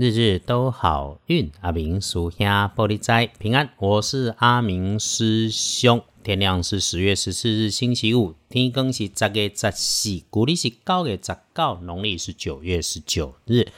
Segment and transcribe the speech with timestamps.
[0.00, 3.68] 日日都好运，阿明属下玻璃斋平安。
[3.76, 6.02] 我是阿明师兄。
[6.22, 13.68] 天亮是十月十四日星期五，天更是十月十四，古历是九月十九，农历是九月十九日。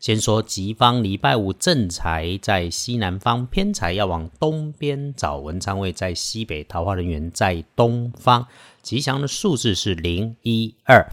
[0.00, 5.36] 先说吉方，礼拜五正财在西南方，偏财要往东边找。
[5.36, 8.46] 文昌位在西北，桃花人员在东方。
[8.80, 11.06] 吉祥的数字是零一二。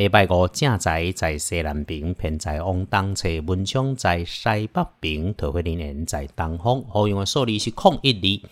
[0.00, 6.82] 礼拜五正在在西南边，偏在往东侧；文昌在西北边，桃花人缘在东方。
[6.88, 8.42] 好用的数字是空一厘。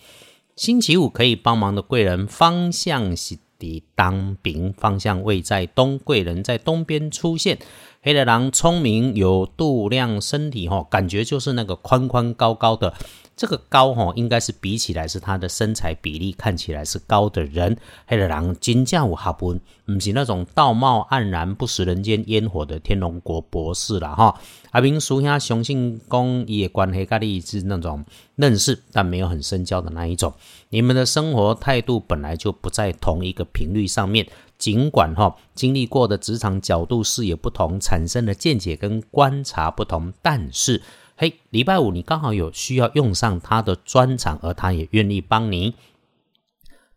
[0.55, 7.57] 星期五可以帮忙的贵人方向是伫东边，方向位在东，贵人在东边出现。
[8.01, 12.93] 黑的狼聪明有度量，身体哈感觉就是那个宽宽高高的。
[13.35, 17.77] 这个高哈，应该是比起来是他的身材比例看起来是高的人。
[18.05, 24.37] 黑的狼金价五哈不，不是那种道貌岸然、不食人间烟火的天龙国博士了哈。
[24.71, 28.03] 阿明叔兄雄性公也关黑咖喱是那种
[28.35, 30.33] 认识但没有很深交的那一种。
[30.67, 34.27] 你们的生活态度本来就不在同一个频率上面，
[34.59, 40.83] 尽管哈经历过的职场角度视野不同，产生的见解跟观察不同，但是。
[41.21, 45.75] 嘿，礼拜五你刚好有需要用上他的专长，而他也愿意帮你。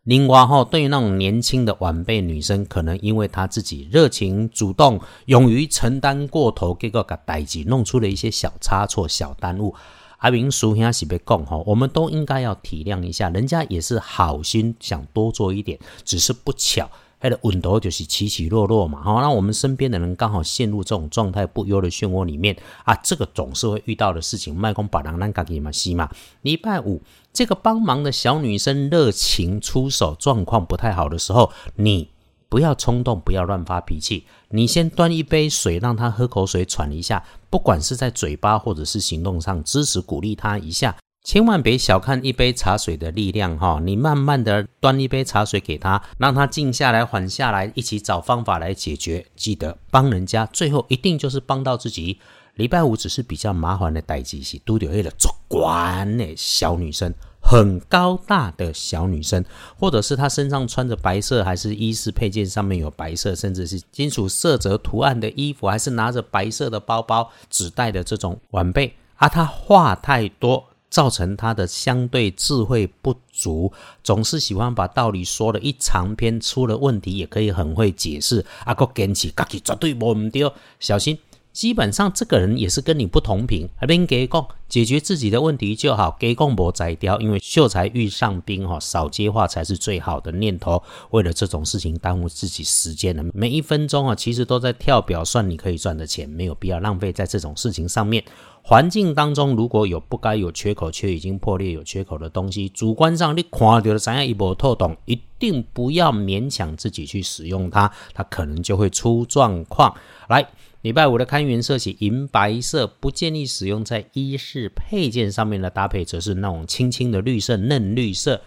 [0.05, 9.75] 另外哈，对于那种年轻的晚辈女生，可能因为她自己热情、主动、勇于承担过头，结果个代志弄出了一些小差错、小耽误。
[10.19, 16.89] 阿明叔兄是讲哈，我们都应该要体谅一下，人家也是好心想多做一点，只是不巧。
[17.23, 24.53] 它的温度就是起起落落嘛，好，那我们身边的人刚好陷入这种状态不优的漩涡里面啊，这个总是会遇到的事情。
[24.53, 27.01] 麦克把郎兰嘎给嘛西嘛，礼拜五
[27.33, 32.11] 这个帮忙的小女生热情出手，状况不太好的时候，你
[32.49, 40.97] 不要冲动，不要乱发脾气，你先端一杯水让她喝口水喘一下，不管是在嘴巴或者是行动上支持鼓励她一下。
[41.25, 43.81] 千万别小看一杯茶水的力量哈！
[43.85, 49.25] 你慢慢的端一杯茶水给他，让他静下来、缓下来，一起找方法来解决。
[49.37, 52.19] 记得帮人家，最后一定就是帮到自己。
[52.57, 59.45] 礼拜五只是比较麻烦的代际是都留意了做官的小女生，很高大的小女生，
[59.79, 70.69] 或者是她身上穿着白色，还是衣饰配件上面有白色，甚至是金属色泽图案的衣服，还是拿着白色的包包、纸袋的这种晚辈啊，她话太多。
[70.93, 73.73] 造成他的相对智慧不足，
[74.05, 78.45] 总是喜欢把道理说了一长篇，出了问题也可以很会解释。
[78.67, 81.19] 阿哥坚持，自己绝对无唔对，小心。
[81.53, 90.83] 基本上这个人也是跟你不同频，还边给讲解决自己的问题就好，给讲无摘掉，因为秀才遇上兵哈，少接话才是最好的念头。
[91.11, 98.25] 为了这种事情耽误自己时间的每一分钟啊，其实都在跳表算你可以赚的钱，没有必要浪费在这种事情上面。
[98.65, 109.95] 环境当中如果有不该有缺口却已经破裂有缺口的东西，主观上你看到了怎样一波透懂，一定不要勉强自己去使用它，它可能就会出状况。
[110.31, 110.49] 来。
[110.83, 118.43] 礼拜五的开云色系银白色，不建议使用在衣饰配件上面的搭配，则是那种青青的绿色、嫩绿色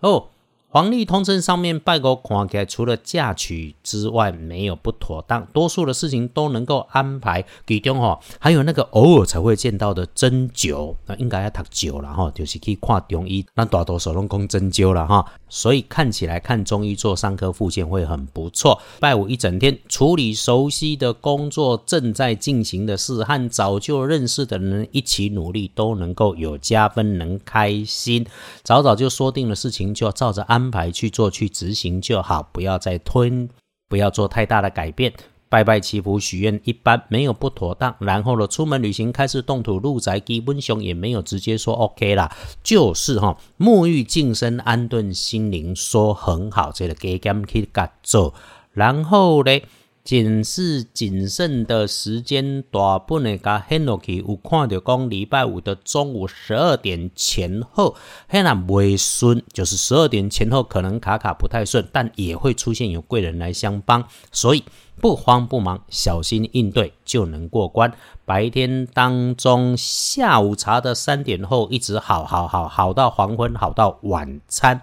[0.00, 0.28] 哦。
[0.70, 7.42] 黄历通胜上面拜过看起来，除了嫁娶之外，没有不妥当，多数的事情都能够安排。
[7.66, 15.24] 其中哈，还有那个偶尔才会见到的针灸，那应该要读灸了哈，就是去看中医，那大多数拢讲针灸了哈。
[15.48, 18.78] 所以看起来看中医做三颗附件会很不错。
[19.00, 28.26] 拜五一整天处理熟悉的工作，正在进行的事和早就认识的人一起努力，都能够有加分，能开心。
[28.62, 30.57] 早早就说定了事情，就要照着安。
[30.58, 33.48] 安排去做去执行就好，不要再吞，
[33.88, 35.12] 不要做太大的改变。
[35.48, 47.68] 拜拜祈福许愿一般没有不妥当，然后呢，出门旅行开始动土入宅基本上也没有直接说 OK 啦，就是哈沐浴净身安顿心灵说很好，这个给甘去
[48.02, 48.34] 做，
[48.72, 49.60] 然后呢。
[50.08, 57.94] 检视谨慎的时间，大部分甲很落去，有看到讲礼拜五的中午十二点前后，
[58.26, 64.02] 很难未顺，就是十二点前后可能卡卡不太顺，但也会出现有贵人来相帮，
[64.32, 64.64] 所以
[64.98, 67.92] 不慌不忙，小心应对就能过关。
[68.24, 74.80] 白天当中，下午茶的三点后，一直好好好好到黄昏，好到晚餐，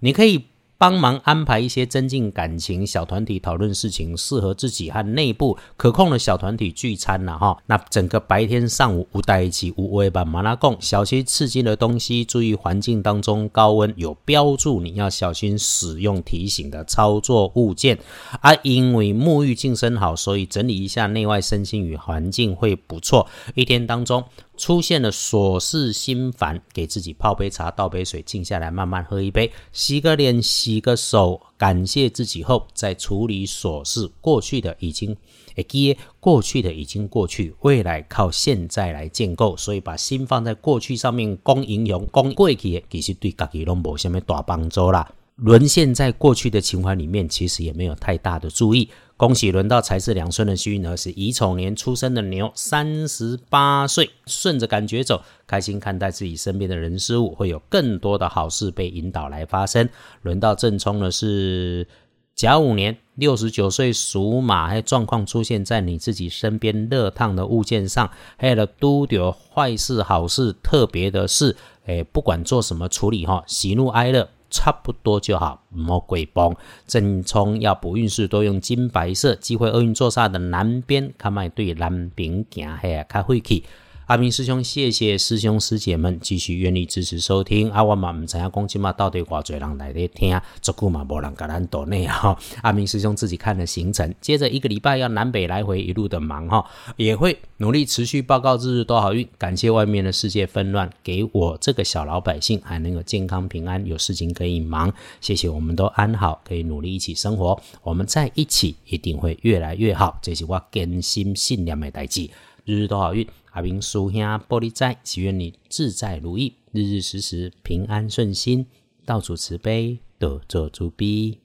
[0.00, 0.46] 你可以。
[0.78, 7.56] 帮忙安排一些增进感情小团体讨论事情，适合自己和内部可控的小团体聚餐了哈。
[7.66, 17.98] 那整个白天上午无待一起无微版马拉贡，小心刺激的东西，注意环境当中高温有标注，你要小心使用提醒的操作物件。
[18.40, 23.26] 啊，因为沐浴净身好，所以整理一下内外身心与环境会不错。
[23.54, 24.24] 一天当中。
[24.56, 34.10] 出现了琐事心烦，给自己泡杯茶，倒杯水，静下来慢慢喝一杯，洗个脸，洗个手，感谢自己后，再处理琐事。
[34.20, 35.16] 过去的已经，
[35.56, 39.56] 诶，过去的已经过去，未来靠现在来建构。
[39.56, 45.12] 所以把心放在过去上面，讲英雄，讲过去，其实对自己拢无什么大帮助啦。
[45.36, 48.88] 沦陷在过去的情怀里面，其实也没有太大的注意。
[49.16, 59.88] 恭喜轮到财是两顺的幸运儿是乙丑年出生的牛，三十八岁，顺着感觉走，开心看待自己身边的人事物，会有更多的好事被引导来发生。
[60.20, 61.88] 轮到正冲的是
[62.34, 74.28] 甲午年，六十九岁属马，还有状况出现在你自己身边热烫的物件上，还有了都有坏事好事特别的事，诶，不管做什么处理哈，喜怒哀乐。
[74.50, 76.54] 差不多就好，魔鬼崩。
[76.86, 79.34] 正冲要补运势，多用金白色。
[79.34, 83.64] 机会厄运坐煞的南边，看卖对南边行，下，较晦气。
[84.06, 87.68] 阿明师兄，谢谢师兄师姐们继续愿意支持收听。
[87.72, 92.38] 阿我嘛唔知影讲即嘛到底偌侪人来咧听，足久嘛无人甲咱岛内哈。
[92.62, 96.64] 阿明师兄自己看了行程，接着一个礼拜要南北来回一路的忙哈，
[96.96, 99.26] 也会努力持续报告日日多好运。
[99.36, 104.92] 感谢外面的世界纷乱，给我这个小老百姓还能够健康平安，有事情可以忙。
[105.20, 107.60] 谢谢，我们都安好，可以努力一起生活。
[107.82, 110.16] 我们在一起一定会越来越好。
[110.22, 112.30] 这是我真心信念的代志。
[112.66, 113.26] 日日都好运。
[113.52, 118.66] 阿明叔兄玻璃斋，祈愿你自在如意，日日时时平安顺心，
[119.06, 121.38] 到处慈悲，得做主逼。